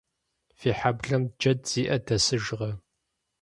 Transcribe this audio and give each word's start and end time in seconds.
Фи 0.57 0.69
хьэблэм 0.79 1.23
джэд 1.39 1.59
зиӏэ 1.69 1.97
дэсыжкъэ? 2.05 2.71